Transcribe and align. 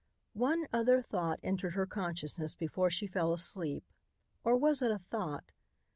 One 0.33 0.65
other 0.73 1.03
thought 1.03 1.39
entered 1.43 1.75
her 1.75 1.85
consciousness 1.85 2.55
before 2.55 2.89
she 2.89 3.05
fell 3.05 3.33
asleep. 3.33 3.83
Or 4.43 4.57
was 4.57 4.81
it 4.81 4.89
a 4.89 4.97
thought? 4.97 5.51